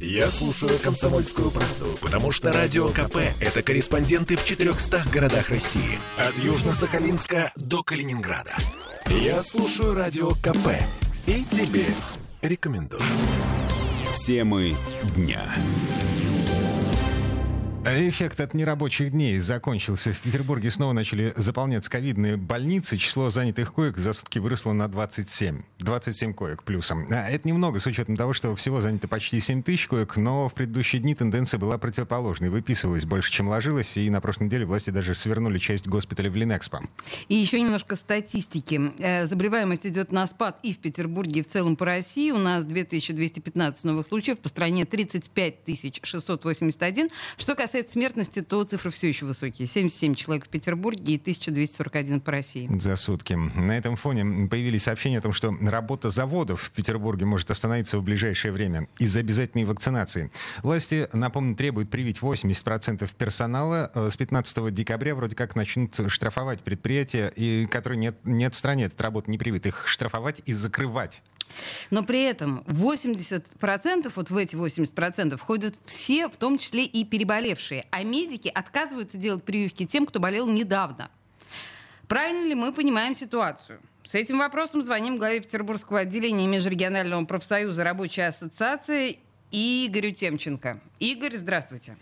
[0.00, 5.98] Я слушаю «Комсомольскую правду», потому что «Радио КП»— это корреспонденты в 400 городах России.
[6.18, 8.54] От Южно-Сахалинска до Калининграда.
[9.06, 10.68] Я слушаю «Радио КП»
[11.26, 11.86] и тебе
[12.42, 13.00] рекомендую.
[14.26, 14.74] Темы
[15.16, 15.42] дня.
[17.86, 20.12] Эффект от нерабочих дней закончился.
[20.12, 22.98] В Петербурге снова начали заполняться ковидные больницы.
[22.98, 25.62] Число занятых коек за сутки выросло на 27.
[25.78, 27.06] 27 коек плюсом.
[27.10, 30.54] А это немного с учетом того, что всего занято почти 7 тысяч коек, но в
[30.54, 32.48] предыдущие дни тенденция была противоположной.
[32.50, 36.80] Выписывалось больше, чем ложилось, и на прошлой неделе власти даже свернули часть госпиталя в Линэкспо.
[37.28, 38.92] И еще немножко статистики.
[38.98, 42.30] Э, заболеваемость идет на спад и в Петербурге, и в целом по России.
[42.30, 47.10] У нас 2215 новых случаев, по стране 35 681.
[47.36, 49.66] Что касается касается смертности, то цифры все еще высокие.
[49.66, 52.68] 77 человек в Петербурге и 1241 по России.
[52.80, 53.34] За сутки.
[53.34, 58.02] На этом фоне появились сообщения о том, что работа заводов в Петербурге может остановиться в
[58.02, 60.30] ближайшее время из-за обязательной вакцинации.
[60.62, 63.90] Власти, напомню, требуют привить 80% персонала.
[63.94, 69.00] Э, с 15 декабря вроде как начнут штрафовать предприятия, и, которые не, не отстранят от
[69.00, 69.86] работы непривитых.
[69.86, 71.22] Штрафовать и закрывать.
[71.90, 77.86] Но при этом 80%, вот в эти 80% входят все, в том числе и переболевшие.
[77.90, 81.10] А медики отказываются делать прививки тем, кто болел недавно.
[82.08, 83.80] Правильно ли мы понимаем ситуацию?
[84.06, 89.18] С этим вопросом звоним главе Петербургского отделения Межрегионального профсоюза Рабочей ассоциации
[89.50, 90.78] Игорю Темченко.
[91.00, 91.96] Игорь, здравствуйте.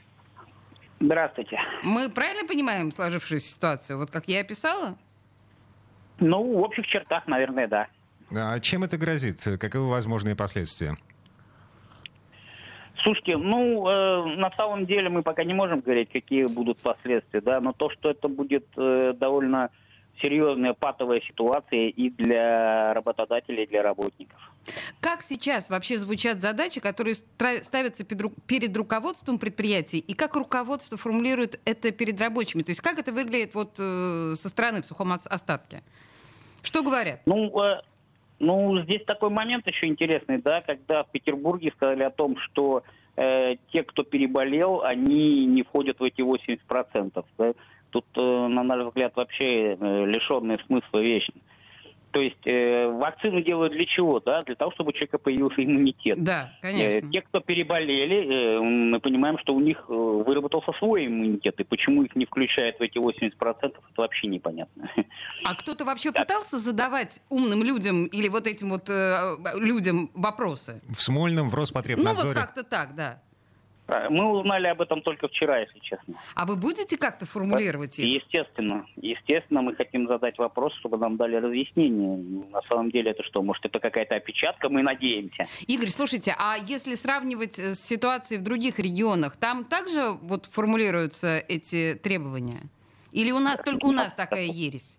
[1.01, 1.59] Здравствуйте.
[1.83, 4.99] Мы правильно понимаем сложившуюся ситуацию, вот как я описала?
[6.21, 7.89] Ну, в общих чертах, наверное, да.
[8.31, 9.43] А чем это грозит?
[9.59, 10.99] Каковы возможные последствия?
[13.03, 17.63] Слушайте, ну, э, на самом деле мы пока не можем говорить, какие будут последствия, да,
[17.63, 19.71] но то, что это будет э, довольно
[20.23, 24.39] серьезная патовая ситуация и для работодателей, и для работников.
[25.01, 31.93] Как сейчас вообще звучат задачи, которые ставятся перед руководством предприятий, и как руководство формулирует это
[31.93, 32.63] перед рабочими?
[32.63, 35.83] То есть как это выглядит вот э, со стороны в сухом остатке?
[36.63, 37.21] Что говорят?
[37.27, 37.83] Ну, э,
[38.39, 42.83] ну, здесь такой момент еще интересный, да, когда в Петербурге сказали о том, что
[43.17, 47.25] э, те, кто переболел, они не входят в эти 80%.
[47.39, 47.53] Да?
[47.95, 51.29] Тут, э, на наш взгляд, вообще э, лишенные смысла вещь.
[52.11, 54.19] То есть э, вакцину делают для чего?
[54.19, 54.43] Да?
[54.43, 56.21] Для того, чтобы у человека появился иммунитет.
[56.21, 57.07] Да, конечно.
[57.07, 61.61] Э, те, кто переболели, э, мы понимаем, что у них э, выработался свой иммунитет.
[61.61, 63.31] И почему их не включают в эти 80%,
[63.63, 64.91] это вообще непонятно.
[65.45, 66.23] А кто-то вообще да.
[66.23, 70.81] пытался задавать умным людям или вот этим вот э, людям вопросы?
[70.93, 72.23] В Смольном, в Роспотребнадзоре?
[72.23, 73.23] Ну вот как-то так, да.
[73.87, 76.15] А, мы узнали об этом только вчера, если честно.
[76.35, 78.23] А вы будете как-то формулировать их?
[78.23, 78.87] Естественно.
[78.97, 82.47] Естественно, мы хотим задать вопрос, чтобы нам дали разъяснение.
[82.51, 83.43] На самом деле это что?
[83.43, 84.69] Может, это какая-то опечатка?
[84.69, 85.47] Мы надеемся.
[85.67, 91.95] Игорь, слушайте, а если сравнивать с ситуацией в других регионах, там также вот формулируются эти
[91.95, 92.63] требования?
[93.13, 94.99] Или у нас только у нас такая ересь?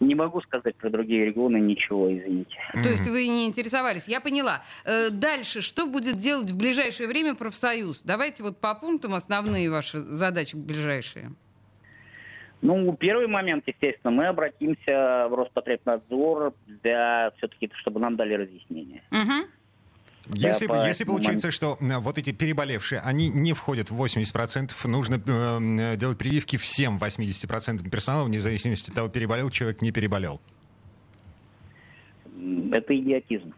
[0.00, 2.56] Не могу сказать про другие регионы ничего, извините.
[2.72, 4.06] То есть вы не интересовались.
[4.08, 4.62] Я поняла.
[4.84, 8.02] Э, дальше, что будет делать в ближайшее время профсоюз?
[8.02, 11.30] Давайте вот по пунктам основные ваши задачи ближайшие.
[12.60, 19.02] Ну, первый момент, естественно, мы обратимся в Роспотребнадзор для все-таки, чтобы нам дали разъяснение.
[19.10, 19.48] Угу.
[20.32, 25.16] Если, по если получается, что э, вот эти переболевшие, они не входят в 80%, нужно
[25.16, 30.40] э, делать прививки всем 80% персонала, вне зависимости от того, переболел человек, не переболел.
[32.72, 33.54] Это идиотизм.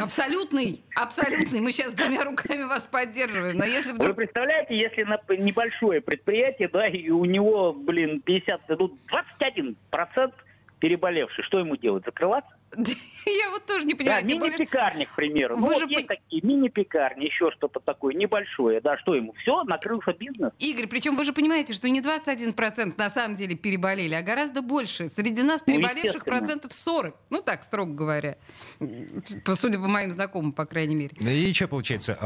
[0.00, 1.60] Абсолютный, абсолютный.
[1.60, 3.56] Мы сейчас двумя руками вас поддерживаем.
[3.56, 4.08] Но если вдруг...
[4.08, 10.34] Вы представляете, если на небольшое предприятие, да, и у него, блин, 50, ну, 21 процент
[10.80, 12.04] переболевший, что ему делать?
[12.04, 12.50] Закрываться?
[13.26, 14.22] Я вот тоже не понимаю.
[14.22, 15.56] Да, мини-пекарня, к примеру.
[15.56, 18.80] Вы ну, же вот есть такие мини-пекарни, еще что-то такое небольшое.
[18.80, 19.32] Да, что ему?
[19.42, 20.52] Все, накрылся бизнес.
[20.58, 25.10] Игорь, причем вы же понимаете, что не 21% на самом деле переболели, а гораздо больше.
[25.14, 27.16] Среди нас ну, переболевших ну, процентов 40.
[27.30, 28.36] Ну так, строго говоря.
[28.78, 31.16] Судя по моим знакомым, по крайней мере.
[31.20, 32.18] И что получается?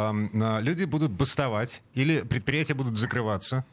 [0.61, 3.65] Люди будут бастовать или предприятия будут закрываться?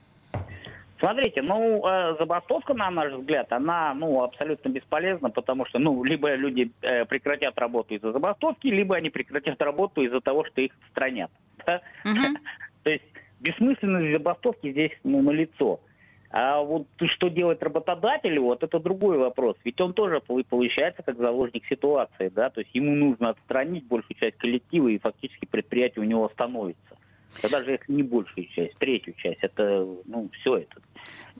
[1.01, 6.36] Смотрите, ну, э, забастовка, на наш взгляд, она, ну, абсолютно бесполезна, потому что, ну, либо
[6.36, 10.71] люди э, прекратят работу из-за забастовки, либо они прекратят работу из-за того, что их.
[10.94, 11.81] Да?
[12.06, 12.36] Uh-huh.
[12.83, 13.03] То есть
[13.39, 15.80] бессмысленность забастовки здесь, ну, налицо.
[16.30, 19.57] А вот что делать работодателю, вот это другой вопрос.
[19.63, 24.38] Ведь он тоже получается как заложник ситуации, да, то есть ему нужно отстранить большую часть
[24.38, 26.95] коллектива, и фактически предприятие у него остановится.
[27.42, 30.81] Тогда же если не большую часть, третью часть, это, ну, все это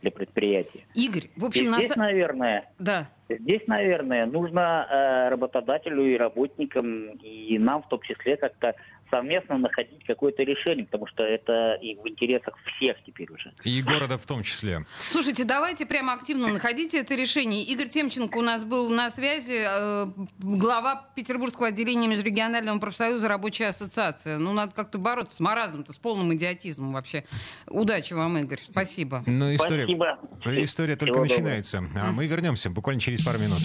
[0.02, 0.86] для предприятия.
[0.96, 1.98] Игорь, в общем, и здесь, нас...
[1.98, 3.10] наверное, да.
[3.40, 8.76] Здесь, наверное, нужно э, работодателю и работникам, и нам в том числе как-то
[9.12, 13.52] совместно находить какое-то решение, потому что это и в интересах всех теперь уже.
[13.64, 14.80] И города в том числе.
[15.08, 17.64] Слушайте, давайте прямо активно находите это решение.
[17.64, 20.06] Игорь Темченко у нас был на связи, э,
[20.40, 24.38] глава Петербургского отделения Межрегионального профсоюза Рабочая ассоциация.
[24.38, 27.26] Ну, надо как-то бороться с маразмом-то, с полным идиотизмом вообще.
[27.68, 28.60] Удачи вам, Игорь.
[28.70, 29.24] Спасибо.
[29.28, 30.64] Ну, история, Спасибо.
[30.64, 31.40] история только Всего доброго.
[31.40, 31.84] начинается.
[32.02, 33.62] А мы вернемся буквально через пару минут.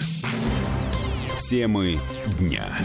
[1.49, 1.99] Темы
[2.39, 2.77] дня.